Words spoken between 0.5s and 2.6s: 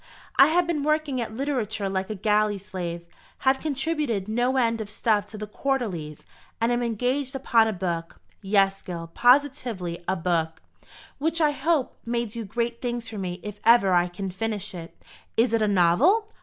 been working at literature like a galley